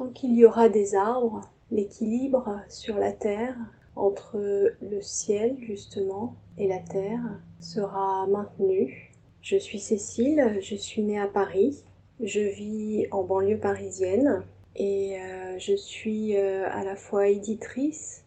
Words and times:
Tant 0.00 0.08
qu'il 0.08 0.34
y 0.34 0.46
aura 0.46 0.70
des 0.70 0.94
arbres, 0.94 1.42
l'équilibre 1.70 2.58
sur 2.70 2.96
la 2.96 3.12
terre 3.12 3.54
entre 3.96 4.38
le 4.80 5.02
ciel 5.02 5.58
justement 5.60 6.36
et 6.56 6.66
la 6.66 6.78
terre 6.78 7.20
sera 7.60 8.26
maintenu. 8.26 9.12
Je 9.42 9.58
suis 9.58 9.78
Cécile, 9.78 10.56
je 10.62 10.74
suis 10.74 11.02
née 11.02 11.20
à 11.20 11.26
Paris, 11.26 11.84
je 12.18 12.40
vis 12.40 13.08
en 13.10 13.24
banlieue 13.24 13.58
parisienne 13.58 14.42
et 14.74 15.20
euh, 15.20 15.58
je 15.58 15.76
suis 15.76 16.34
euh, 16.34 16.66
à 16.70 16.82
la 16.82 16.96
fois 16.96 17.28
éditrice 17.28 18.24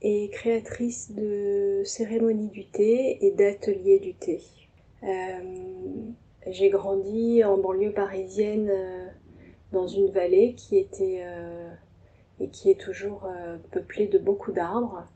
et 0.00 0.30
créatrice 0.30 1.12
de 1.12 1.82
cérémonies 1.84 2.48
du 2.48 2.64
thé 2.64 3.18
et 3.20 3.30
d'ateliers 3.32 3.98
du 3.98 4.14
thé. 4.14 4.40
Euh, 5.02 5.36
j'ai 6.46 6.70
grandi 6.70 7.44
en 7.44 7.58
banlieue 7.58 7.92
parisienne 7.92 8.72
dans 9.72 9.86
une 9.86 10.10
vallée 10.10 10.54
qui 10.54 10.76
était 10.78 11.24
et 12.40 12.48
qui 12.48 12.70
est 12.70 12.80
toujours 12.80 13.28
peuplée 13.70 14.06
de 14.06 14.18
beaucoup 14.18 14.52
d'arbres. 14.52 15.06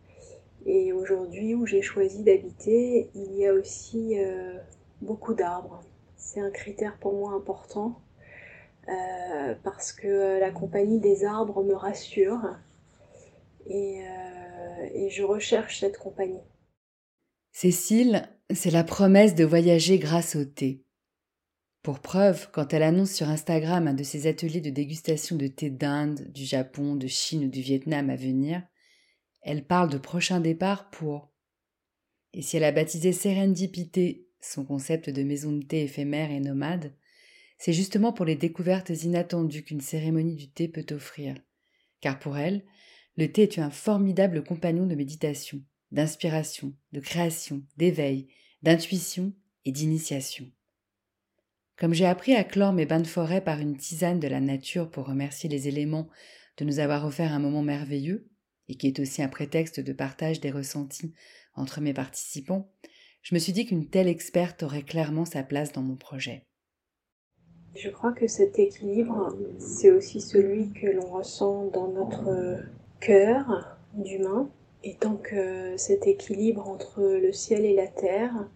Et 0.66 0.92
aujourd'hui, 0.92 1.55
où 1.55 1.66
j'ai 1.66 1.82
choisi 1.82 2.22
d'habiter, 2.24 3.10
il 3.14 3.34
y 3.36 3.46
a 3.46 3.52
aussi 3.52 4.16
beaucoup 5.00 5.34
d'arbres. 5.34 5.80
C'est 6.16 6.40
un 6.40 6.50
critère 6.50 6.96
pour 6.98 7.14
moi 7.14 7.32
important 7.32 8.00
euh, 8.88 9.55
parce 9.64 9.92
que 9.92 10.40
la 10.40 10.50
compagnie 10.50 10.98
des 10.98 11.24
arbres 11.24 11.62
me 11.62 11.74
rassure 11.74 12.56
et, 13.66 14.02
euh, 14.02 14.88
et 14.94 15.10
je 15.10 15.22
recherche 15.22 15.80
cette 15.80 15.98
compagnie. 15.98 16.40
Cécile, 17.52 18.28
c'est 18.52 18.70
la 18.70 18.84
promesse 18.84 19.34
de 19.34 19.44
voyager 19.44 19.98
grâce 19.98 20.36
au 20.36 20.44
thé. 20.44 20.84
Pour 21.82 22.00
preuve, 22.00 22.50
quand 22.50 22.74
elle 22.74 22.82
annonce 22.82 23.12
sur 23.12 23.28
Instagram 23.28 23.86
un 23.86 23.94
de 23.94 24.02
ses 24.02 24.27
ateliers 24.27 24.61
de 24.61 24.70
dégustation 24.70 25.36
de 25.36 25.46
thé 25.46 25.70
d'Inde, 25.70 26.30
du 26.33 26.44
Japon, 26.44 26.96
de 26.96 27.06
Chine 27.06 27.44
ou 27.44 27.48
du 27.48 27.61
Vietnam 27.61 28.11
à 28.11 28.16
venir, 28.16 28.62
elle 29.42 29.64
parle 29.64 29.88
de 29.88 29.98
prochain 29.98 30.40
départ 30.40 30.90
pour. 30.90 31.33
Et 32.34 32.42
si 32.42 32.56
elle 32.56 32.64
a 32.64 32.72
baptisé 32.72 33.12
Serendipité 33.12 34.27
son 34.40 34.64
concept 34.64 35.11
de 35.11 35.22
maison 35.22 35.52
de 35.52 35.64
thé 35.64 35.83
éphémère 35.83 36.30
et 36.30 36.40
nomade, 36.40 36.94
c'est 37.58 37.72
justement 37.72 38.12
pour 38.12 38.24
les 38.24 38.36
découvertes 38.36 38.90
inattendues 38.90 39.64
qu'une 39.64 39.80
cérémonie 39.80 40.36
du 40.36 40.50
thé 40.50 40.68
peut 40.68 40.86
offrir. 40.90 41.34
Car 42.00 42.18
pour 42.18 42.38
elle, 42.38 42.64
le 43.17 43.30
thé 43.33 43.42
est 43.42 43.58
un 43.58 43.70
formidable 43.70 44.44
compagnon 44.44 44.86
de 44.86 44.94
méditation, 44.94 45.61
d'inspiration, 45.90 46.74
de 46.92 47.00
création, 47.00 47.64
d'éveil, 47.77 48.28
d'intuition 48.62 49.33
et 49.64 49.72
d'initiation. 49.72 50.50
Comme 51.78 51.94
j'ai 51.94 52.06
appris 52.06 52.34
à 52.34 52.42
clore 52.42 52.72
mes 52.72 52.86
bains 52.86 53.00
de 53.00 53.06
forêt 53.06 53.40
par 53.40 53.61
une 53.61 53.77
tisane 53.77 54.18
de 54.18 54.27
la 54.27 54.40
nature 54.40 54.90
pour 54.90 55.06
remercier 55.06 55.48
les 55.48 55.68
éléments 55.68 56.08
de 56.56 56.64
nous 56.64 56.80
avoir 56.80 57.06
offert 57.06 57.33
un 57.33 57.39
moment 57.39 57.62
merveilleux, 57.62 58.28
et 58.68 58.74
qui 58.74 58.89
est 58.89 58.98
aussi 58.98 59.22
un 59.22 59.28
prétexte 59.28 59.78
de 59.78 59.92
partage 59.92 60.40
des 60.40 60.50
ressentis 60.50 61.14
entre 61.55 61.80
mes 61.80 61.94
participants, 61.94 62.68
je 63.22 63.34
me 63.34 63.38
suis 63.38 63.52
dit 63.52 63.64
qu'une 63.64 63.88
telle 63.88 64.08
experte 64.08 64.64
aurait 64.64 64.83
clairement 64.83 65.24
sa 65.24 65.44
place 65.44 65.72
dans 65.72 65.83
mon 65.83 65.96
projet. 65.96 66.46
Je 67.77 67.90
crois 67.90 68.12
que 68.12 68.27
cet 68.27 68.58
équilibre, 68.58 69.36
c'est 69.58 69.92
aussi 69.92 70.20
celui 70.20 70.72
que 70.72 70.88
l'on 70.88 71.11
ressent 71.12 71.67
dans 71.67 71.92
notre 71.92 72.58
cœur 72.98 73.78
d'humain. 73.94 74.50
Et 74.83 74.96
tant 74.96 75.17
que 75.17 75.77
cet 75.77 76.06
équilibre 76.06 76.68
entre 76.68 77.02
le 77.02 77.33
ciel 77.33 77.64
et 77.64 77.74
la 77.74 77.86
terre, 77.86 78.48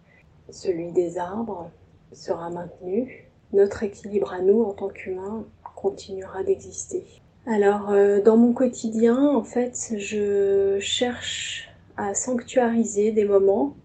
celui 0.49 0.91
des 0.91 1.17
arbres, 1.17 1.71
sera 2.13 2.49
maintenu, 2.49 3.29
notre 3.51 3.83
équilibre 3.83 4.33
à 4.33 4.41
nous 4.41 4.63
en 4.63 4.73
tant 4.73 4.89
qu'humains 4.89 5.45
continuera 5.75 6.43
d'exister. 6.43 7.03
Alors, 7.45 7.91
euh, 7.91 8.21
dans 8.21 8.37
mon 8.37 8.53
quotidien, 8.53 9.21
en 9.21 9.43
fait, 9.43 9.93
je 9.97 10.77
cherche 10.79 11.69
à 11.97 12.13
sanctuariser 12.13 13.11
des 13.11 13.25
moments 13.25 13.75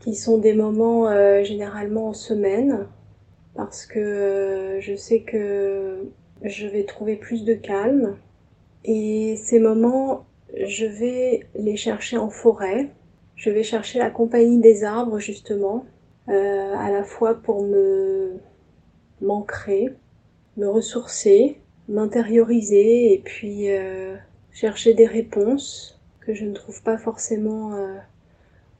qui 0.00 0.14
sont 0.14 0.36
des 0.36 0.52
moments 0.52 1.08
euh, 1.08 1.42
généralement 1.42 2.08
en 2.08 2.12
semaine, 2.12 2.86
parce 3.54 3.86
que 3.86 3.98
euh, 3.98 4.80
je 4.80 4.94
sais 4.94 5.20
que 5.20 6.06
je 6.42 6.66
vais 6.66 6.84
trouver 6.84 7.16
plus 7.16 7.44
de 7.44 7.54
calme. 7.54 8.18
Et 8.84 9.36
ces 9.36 9.58
moments, 9.58 10.26
je 10.54 10.84
vais 10.84 11.46
les 11.54 11.76
chercher 11.76 12.18
en 12.18 12.28
forêt. 12.28 12.90
Je 13.36 13.48
vais 13.48 13.62
chercher 13.62 13.98
la 13.98 14.10
compagnie 14.10 14.58
des 14.58 14.84
arbres 14.84 15.18
justement, 15.18 15.86
euh, 16.28 16.74
à 16.76 16.90
la 16.90 17.04
fois 17.04 17.34
pour 17.34 17.64
me 17.64 18.38
m'ancrer, 19.20 19.94
me 20.56 20.68
ressourcer, 20.68 21.60
m'intérioriser 21.88 23.12
et 23.14 23.18
puis 23.18 23.68
chercher 24.52 24.92
des 24.94 25.06
réponses 25.06 26.00
que 26.20 26.34
je 26.34 26.44
ne 26.44 26.52
trouve 26.52 26.82
pas 26.82 26.98
forcément 26.98 27.72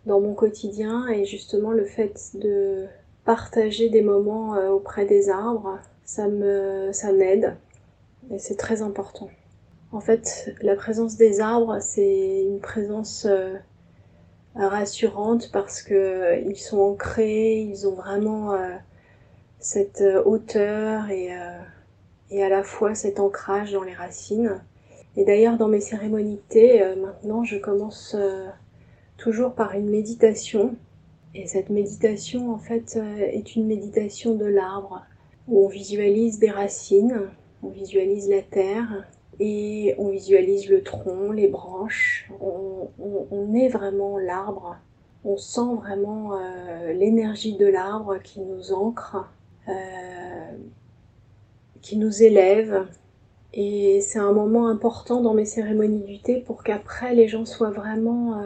dans 0.06 0.20
mon 0.20 0.34
quotidien 0.34 1.06
et 1.08 1.24
justement 1.24 1.72
le 1.72 1.84
fait 1.84 2.32
de 2.34 2.86
partager 3.24 3.88
des 3.88 4.02
moments 4.02 4.54
euh, 4.54 4.70
auprès 4.70 5.06
des 5.06 5.30
arbres, 5.30 5.78
ça 6.04 6.28
me 6.28 6.90
ça 6.92 7.12
m'aide 7.12 7.56
et 8.30 8.38
c'est 8.38 8.56
très 8.56 8.82
important. 8.82 9.30
En 9.92 10.00
fait, 10.00 10.54
la 10.60 10.74
présence 10.74 11.16
des 11.16 11.40
arbres, 11.40 11.78
c'est 11.80 12.42
une 12.42 12.58
présence 12.58 13.26
euh, 13.28 13.54
rassurante 14.54 15.50
parce 15.52 15.82
que 15.82 15.94
euh, 15.94 16.36
ils 16.46 16.56
sont 16.56 16.80
ancrés, 16.80 17.60
ils 17.60 17.86
ont 17.86 17.94
vraiment 17.94 18.56
cette 19.58 20.02
hauteur 20.24 21.10
et, 21.10 21.30
et 22.30 22.42
à 22.42 22.48
la 22.48 22.62
fois 22.62 22.94
cet 22.94 23.18
ancrage 23.18 23.72
dans 23.72 23.82
les 23.82 23.94
racines. 23.94 24.60
Et 25.16 25.24
d'ailleurs, 25.24 25.56
dans 25.56 25.68
mes 25.68 25.80
cérémonies 25.80 26.40
thé, 26.48 26.82
maintenant, 26.96 27.44
je 27.44 27.56
commence 27.56 28.16
toujours 29.16 29.54
par 29.54 29.72
une 29.72 29.88
méditation. 29.88 30.76
Et 31.34 31.46
cette 31.46 31.70
méditation, 31.70 32.52
en 32.52 32.58
fait, 32.58 32.96
euh, 32.96 33.16
est 33.18 33.56
une 33.56 33.66
méditation 33.66 34.34
de 34.34 34.46
l'arbre, 34.46 35.04
où 35.48 35.64
on 35.64 35.68
visualise 35.68 36.38
des 36.38 36.50
racines, 36.50 37.22
on 37.62 37.68
visualise 37.68 38.28
la 38.28 38.42
terre, 38.42 39.04
et 39.40 39.94
on 39.98 40.10
visualise 40.10 40.68
le 40.68 40.82
tronc, 40.82 41.32
les 41.32 41.48
branches. 41.48 42.30
On, 42.40 43.54
est 43.54 43.68
vraiment 43.68 44.18
l'arbre. 44.18 44.76
On 45.24 45.36
sent 45.36 45.74
vraiment 45.76 46.36
euh, 46.36 46.92
l'énergie 46.92 47.56
de 47.56 47.66
l'arbre 47.66 48.18
qui 48.22 48.40
nous 48.40 48.72
ancre, 48.72 49.28
euh, 49.68 49.72
qui 51.82 51.96
nous 51.96 52.22
élève. 52.22 52.86
Et 53.52 54.00
c'est 54.00 54.18
un 54.18 54.32
moment 54.32 54.68
important 54.68 55.20
dans 55.20 55.34
mes 55.34 55.44
cérémonies 55.44 56.02
du 56.02 56.18
thé 56.18 56.40
pour 56.40 56.64
qu'après 56.64 57.14
les 57.14 57.28
gens 57.28 57.44
soient 57.44 57.70
vraiment 57.70 58.42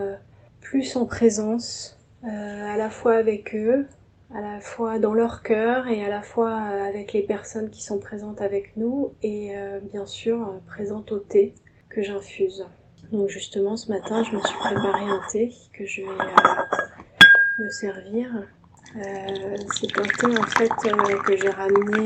plus 0.69 0.97
en 0.97 1.07
présence, 1.07 1.97
euh, 2.25 2.29
à 2.29 2.77
la 2.77 2.91
fois 2.91 3.15
avec 3.15 3.55
eux, 3.55 3.87
à 4.35 4.41
la 4.41 4.61
fois 4.61 4.99
dans 4.99 5.15
leur 5.15 5.43
cœur 5.43 5.89
et 5.89 6.05
à 6.05 6.09
la 6.09 6.23
fois 6.23 6.51
euh, 6.51 6.89
avec 6.89 7.13
les 7.13 7.23
personnes 7.23 7.71
qui 7.71 7.83
sont 7.83 7.99
présentes 7.99 8.41
avec 8.41 8.77
nous 8.77 9.13
et 9.23 9.57
euh, 9.57 9.81
bien 9.81 10.07
sûr 10.07 10.61
présentes 10.67 11.13
au 11.13 11.19
thé 11.19 11.55
que 11.89 12.03
j'infuse. 12.03 12.67
Donc 13.13 13.29
justement 13.31 13.77
ce 13.77 13.91
matin 13.91 14.23
je 14.23 14.37
me 14.37 14.41
suis 14.43 14.59
préparé 14.59 15.05
un 15.05 15.21
thé 15.33 15.51
que 15.73 15.87
je 15.87 16.03
vais 16.03 16.09
euh, 16.09 17.65
me 17.65 17.71
servir. 17.71 18.29
Euh, 18.97 19.57
c'est 19.75 19.99
un 19.99 20.03
thé 20.03 20.39
en 20.39 20.47
fait 20.47 20.71
euh, 20.87 21.19
que 21.23 21.37
j'ai 21.37 21.49
ramené 21.51 22.05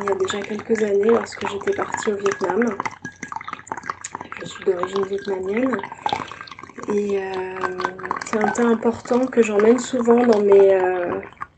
il 0.00 0.06
y 0.06 0.10
a 0.10 0.14
déjà 0.16 0.40
quelques 0.40 0.82
années 0.82 1.10
lorsque 1.10 1.46
j'étais 1.48 1.72
partie 1.72 2.12
au 2.12 2.16
Vietnam. 2.16 2.76
Je 4.40 4.44
suis 4.46 4.64
d'origine 4.64 5.04
vietnamienne. 5.06 5.76
Et 6.94 7.18
c'est 8.26 8.38
un 8.38 8.50
thé 8.52 8.62
important 8.62 9.26
que 9.26 9.42
j'emmène 9.42 9.78
souvent 9.78 10.26
dans 10.26 10.40
mes, 10.40 10.78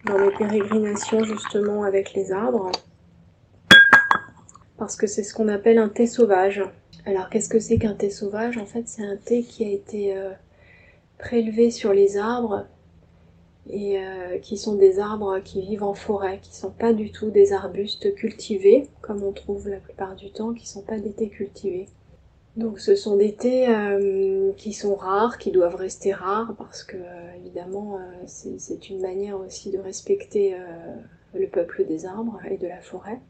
dans 0.06 0.18
mes 0.18 0.30
pérégrinations 0.30 1.24
justement 1.24 1.82
avec 1.84 2.14
les 2.14 2.32
arbres. 2.32 2.70
Parce 4.76 4.96
que 4.96 5.06
c'est 5.06 5.22
ce 5.22 5.34
qu'on 5.34 5.48
appelle 5.48 5.78
un 5.78 5.88
thé 5.88 6.06
sauvage. 6.06 6.62
Alors 7.06 7.28
qu'est-ce 7.30 7.48
que 7.48 7.58
c'est 7.60 7.78
qu'un 7.78 7.94
thé 7.94 8.10
sauvage? 8.10 8.58
En 8.58 8.66
fait, 8.66 8.86
c'est 8.86 9.04
un 9.04 9.16
thé 9.16 9.42
qui 9.42 9.64
a 9.64 9.68
été 9.68 10.16
euh, 10.16 10.30
prélevé 11.18 11.70
sur 11.70 11.92
les 11.92 12.16
arbres 12.16 12.66
et 13.70 13.98
euh, 13.98 14.38
qui 14.38 14.56
sont 14.56 14.74
des 14.74 14.98
arbres 14.98 15.38
qui 15.40 15.62
vivent 15.62 15.84
en 15.84 15.94
forêt, 15.94 16.38
qui 16.42 16.54
sont 16.54 16.70
pas 16.70 16.92
du 16.92 17.12
tout 17.12 17.30
des 17.30 17.52
arbustes 17.52 18.14
cultivés, 18.14 18.88
comme 19.00 19.22
on 19.22 19.32
trouve 19.32 19.68
la 19.68 19.78
plupart 19.78 20.16
du 20.16 20.30
temps, 20.32 20.52
qui 20.52 20.66
sont 20.66 20.82
pas 20.82 20.98
des 20.98 21.12
thés 21.12 21.28
cultivés. 21.28 21.86
Donc 22.56 22.78
ce 22.78 22.94
sont 22.94 23.16
des 23.16 23.34
thés 23.34 23.68
euh, 23.68 24.52
qui 24.56 24.72
sont 24.72 24.94
rares, 24.94 25.38
qui 25.38 25.50
doivent 25.50 25.74
rester 25.74 26.12
rares, 26.12 26.54
parce 26.56 26.84
que 26.84 26.96
évidemment 27.36 27.98
c'est 28.26 28.88
une 28.90 29.00
manière 29.00 29.38
aussi 29.40 29.70
de 29.70 29.78
respecter 29.78 30.56
le 31.34 31.48
peuple 31.48 31.84
des 31.84 32.06
arbres 32.06 32.40
et 32.48 32.56
de 32.56 32.68
la 32.68 32.80
forêt. 32.80 33.20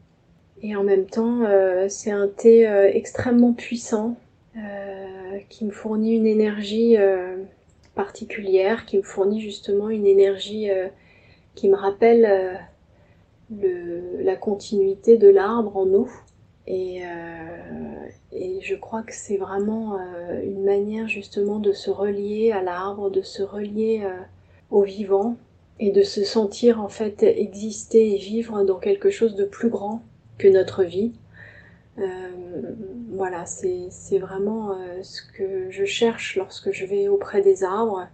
Et 0.61 0.75
en 0.75 0.83
même 0.83 1.05
temps, 1.05 1.43
euh, 1.43 1.87
c'est 1.89 2.11
un 2.11 2.27
thé 2.27 2.67
euh, 2.67 2.89
extrêmement 2.91 3.53
puissant 3.53 4.15
euh, 4.57 5.37
qui 5.49 5.65
me 5.65 5.71
fournit 5.71 6.15
une 6.15 6.25
énergie 6.25 6.95
particulière, 7.93 8.85
qui 8.85 8.97
me 8.97 9.03
fournit 9.03 9.41
justement 9.41 9.89
une 9.89 10.05
énergie 10.05 10.69
qui 11.55 11.69
me 11.69 11.75
rappelle 11.75 12.59
le, 13.51 14.21
la 14.21 14.35
continuité 14.35 15.17
de 15.17 15.27
l'arbre 15.27 15.75
en 15.77 15.85
nous. 15.85 16.11
Et, 16.67 17.03
et, 18.31 18.59
je 18.61 18.75
crois 18.75 19.03
que 19.03 19.13
c'est 19.13 19.37
vraiment 19.37 19.99
une 20.43 20.63
manière 20.63 21.07
justement 21.07 21.59
de 21.59 21.73
se 21.73 21.91
relier 21.91 22.51
à 22.51 22.63
l'arbre, 22.63 23.11
de 23.11 23.21
se 23.21 23.43
relier 23.43 24.03
au 24.71 24.81
vivant 24.81 25.37
et 25.79 25.91
de 25.91 26.03
se 26.03 26.23
sentir 26.23 26.81
en 26.81 26.89
fait 26.89 27.23
exister 27.23 28.13
et 28.13 28.17
vivre 28.17 28.63
dans 28.63 28.79
quelque 28.79 29.09
chose 29.09 29.35
de 29.35 29.45
plus 29.45 29.69
grand 29.69 30.01
que 30.37 30.47
notre 30.47 30.83
vie. 30.83 31.13
Euh, 31.97 32.73
voilà, 33.11 33.45
c'est 33.45 34.17
vraiment 34.17 34.77
euh, 34.77 35.01
ce 35.01 35.21
que 35.21 35.69
je 35.69 35.85
cherche 35.85 36.35
lorsque 36.35 36.71
je 36.71 36.85
vais 36.85 37.07
auprès 37.07 37.41
des 37.41 37.63
arbres 37.63 38.07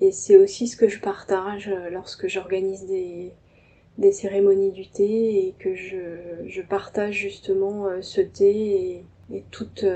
et 0.00 0.10
c'est 0.10 0.36
aussi 0.36 0.66
ce 0.66 0.76
que 0.76 0.88
je 0.88 1.00
partage 1.00 1.72
lorsque 1.92 2.26
j'organise 2.26 2.86
des, 2.86 3.32
des, 3.98 4.12
cérémonies 4.12 4.72
du 4.72 4.88
thé 4.88 5.46
et 5.46 5.54
que 5.58 5.74
je, 5.74 5.96
je 6.46 6.62
partage 6.62 7.14
justement 7.14 7.86
euh, 7.86 8.02
ce 8.02 8.20
thé 8.20 9.04
et, 9.32 9.44
toute, 9.50 9.86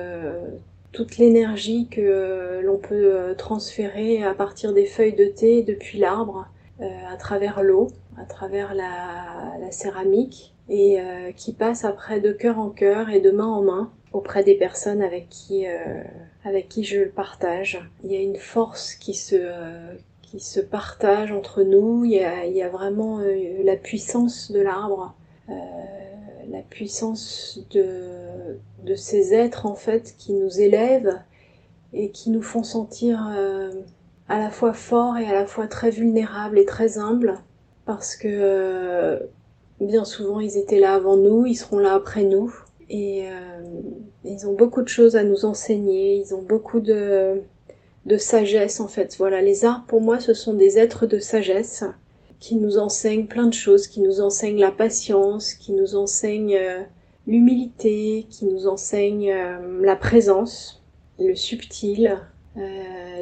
toute 0.93 1.19
l'énergie 1.19 1.87
que 1.91 2.61
l'on 2.65 2.79
peut 2.79 3.35
transférer 3.37 4.23
à 4.23 4.33
partir 4.33 4.73
des 4.73 4.87
feuilles 4.87 5.15
de 5.15 5.27
thé 5.27 5.63
depuis 5.63 5.99
l'arbre 5.99 6.49
à 6.81 7.17
travers 7.19 7.63
l'eau, 7.63 7.89
à 8.17 8.25
travers 8.25 8.75
la, 8.75 9.53
la 9.61 9.71
céramique 9.71 10.55
et 10.69 11.01
euh, 11.01 11.33
qui 11.33 11.53
passe 11.53 11.85
après 11.85 12.21
de 12.21 12.33
cœur 12.33 12.59
en 12.59 12.71
cœur 12.71 13.09
et 13.11 13.21
de 13.21 13.31
main 13.31 13.47
en 13.47 13.63
main 13.63 13.93
auprès 14.13 14.45
des 14.45 14.55
personnes 14.55 15.03
avec 15.03 15.29
qui, 15.29 15.67
euh, 15.67 16.03
avec 16.45 16.69
qui 16.69 16.85
je 16.85 17.01
le 17.01 17.11
partage. 17.11 17.81
Il 18.05 18.13
y 18.13 18.17
a 18.17 18.21
une 18.21 18.37
force 18.37 18.95
qui 18.95 19.15
se, 19.15 19.37
euh, 19.39 19.95
qui 20.31 20.41
se 20.41 20.61
partage 20.61 21.33
entre 21.33 21.63
nous, 21.63 22.05
il 22.05 22.13
y 22.13 22.63
a, 22.63 22.69
vraiment 22.69 23.21
la 23.63 23.77
puissance 23.77 24.51
de 24.51 24.61
l'arbre, 24.61 25.15
la 25.49 26.61
puissance 26.69 27.61
de, 27.71 28.95
ces 28.97 29.35
êtres 29.35 29.67
en 29.67 29.75
fait 29.75 30.15
qui 30.19 30.33
nous 30.33 30.61
élèvent 30.61 31.19
et 31.93 32.11
qui 32.11 32.31
nous 32.31 32.43
font 32.43 32.63
sentir 32.63 33.21
à 34.29 34.39
la 34.39 34.51
fois 34.51 34.73
forts 34.73 35.17
et 35.17 35.27
à 35.27 35.33
la 35.33 35.47
fois 35.47 35.67
très 35.67 35.91
vulnérables 35.91 36.59
et 36.59 36.65
très 36.65 36.99
humbles 36.99 37.39
parce 37.85 38.17
que 38.17 39.29
Bien 39.81 40.05
souvent, 40.05 40.41
ils 40.41 40.57
étaient 40.57 40.81
là 40.81 40.95
avant 40.95 41.17
nous, 41.17 41.47
ils 41.47 41.55
seront 41.55 41.79
là 41.79 41.95
après 41.95 42.25
nous. 42.25 42.53
Et 42.91 43.29
euh, 43.31 43.61
ils 44.25 44.47
ont 44.47 44.55
beaucoup 44.55 44.83
de 44.83 44.89
choses 44.89 45.15
à 45.15 45.23
nous 45.23 45.45
enseigner, 45.45 46.17
ils 46.17 46.35
ont 46.35 46.43
beaucoup 46.43 46.81
de, 46.81 47.43
de 48.09 48.17
sagesse 48.17 48.81
en 48.81 48.89
fait. 48.89 49.17
Voilà, 49.19 49.43
les 49.43 49.65
arts 49.65 49.85
pour 49.87 50.01
moi, 50.01 50.19
ce 50.19 50.35
sont 50.35 50.55
des 50.55 50.79
êtres 50.79 51.07
de 51.07 51.19
sagesse 51.19 51.85
qui 52.41 52.57
nous 52.57 52.79
enseignent 52.79 53.27
plein 53.27 53.47
de 53.47 53.55
choses, 53.55 53.87
qui 53.87 54.01
nous 54.01 54.21
enseignent 54.21 54.61
la 54.61 54.73
patience, 54.73 55.55
qui 55.55 55.73
nous 55.73 55.95
enseignent 55.95 56.57
euh, 56.57 56.83
l'humilité, 57.27 58.27
qui 58.31 58.47
nous 58.47 58.67
enseignent 58.67 59.33
euh, 59.33 59.81
la 59.83 59.97
présence, 59.97 60.83
le 61.19 61.35
subtil, 61.35 62.19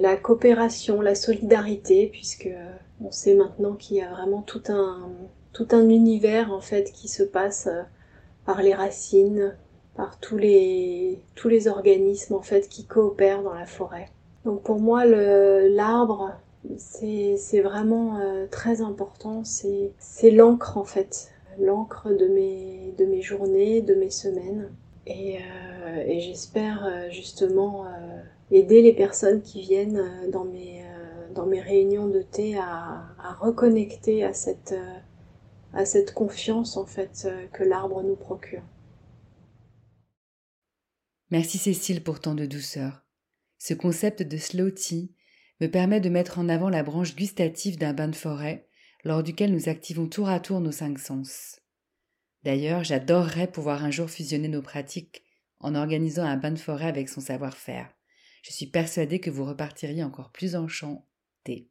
la 0.00 0.16
coopération, 0.16 1.02
la 1.02 1.14
solidarité, 1.14 2.06
puisque 2.06 2.48
on 3.00 3.10
sait 3.10 3.34
maintenant 3.34 3.74
qu'il 3.74 3.98
y 3.98 4.02
a 4.02 4.10
vraiment 4.10 4.42
tout 4.42 4.62
un, 4.68 5.10
tout 5.52 5.68
un 5.70 5.88
univers 5.88 6.52
en 6.52 6.60
fait 6.60 6.92
qui 6.92 7.08
se 7.08 7.22
passe 7.22 7.66
euh, 7.66 7.82
par 8.44 8.62
les 8.62 8.74
racines, 8.74 9.56
par 9.94 10.18
tous 10.20 10.36
les, 10.36 11.22
tous 11.34 11.48
les 11.48 11.68
organismes 11.68 12.34
en 12.34 12.42
fait 12.42 12.68
qui 12.68 12.84
coopèrent 12.84 13.42
dans 13.42 13.54
la 13.54 13.66
forêt. 13.66 14.10
Donc 14.46 14.62
pour 14.62 14.80
moi 14.80 15.04
l'arbre 15.04 16.32
c'est 16.78 17.60
vraiment 17.60 18.18
euh, 18.18 18.46
très 18.48 18.80
important, 18.80 19.42
c'est 19.44 20.30
l'encre 20.30 20.78
en 20.78 20.84
fait, 20.84 21.32
l'encre 21.58 22.10
de 22.10 22.28
mes, 22.28 23.22
journées, 23.22 23.82
de 23.82 23.94
mes 23.94 24.10
semaines. 24.10 24.70
Et, 25.06 25.38
euh, 25.38 26.18
j'espère 26.18 27.10
justement 27.10 27.86
aider 28.50 28.82
les 28.82 28.92
personnes 28.92 29.42
qui 29.42 29.62
viennent 29.62 30.30
dans 30.30 30.44
mes, 30.44 31.60
réunions 31.60 32.06
de 32.06 32.22
thé 32.22 32.56
à, 32.56 33.02
reconnecter 33.40 34.22
à 34.24 34.32
cette, 34.32 34.74
à 35.72 35.84
cette 35.84 36.14
confiance 36.14 36.76
en 36.76 36.86
fait 36.86 37.24
euh, 37.26 37.46
que 37.52 37.64
l'arbre 37.64 38.02
nous 38.02 38.14
procure. 38.14 38.62
Merci 41.30 41.58
Cécile 41.58 42.04
pour 42.04 42.20
tant 42.20 42.34
de 42.34 42.46
douceur. 42.46 43.05
Ce 43.58 43.74
concept 43.74 44.22
de 44.22 44.36
slow 44.36 44.70
tea 44.70 45.14
me 45.60 45.68
permet 45.68 46.00
de 46.00 46.08
mettre 46.08 46.38
en 46.38 46.48
avant 46.48 46.68
la 46.68 46.82
branche 46.82 47.16
gustative 47.16 47.78
d'un 47.78 47.94
bain 47.94 48.08
de 48.08 48.16
forêt 48.16 48.68
lors 49.04 49.22
duquel 49.22 49.52
nous 49.52 49.68
activons 49.68 50.08
tour 50.08 50.28
à 50.28 50.40
tour 50.40 50.60
nos 50.60 50.72
cinq 50.72 50.98
sens. 50.98 51.60
D'ailleurs, 52.42 52.84
j'adorerais 52.84 53.50
pouvoir 53.50 53.84
un 53.84 53.90
jour 53.90 54.10
fusionner 54.10 54.48
nos 54.48 54.62
pratiques 54.62 55.24
en 55.60 55.74
organisant 55.74 56.24
un 56.24 56.36
bain 56.36 56.50
de 56.50 56.58
forêt 56.58 56.86
avec 56.86 57.08
son 57.08 57.20
savoir-faire. 57.20 57.92
Je 58.42 58.52
suis 58.52 58.66
persuadée 58.66 59.20
que 59.20 59.30
vous 59.30 59.44
repartiriez 59.44 60.04
encore 60.04 60.30
plus 60.30 60.54
enchanté. 60.54 61.70